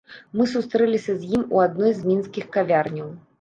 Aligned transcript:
Мы 0.39 0.45
сустрэліся 0.53 1.15
з 1.17 1.29
ім 1.39 1.43
у 1.59 1.61
адной 1.67 1.93
з 1.99 2.07
мінскіх 2.09 2.49
кавярняў. 2.57 3.15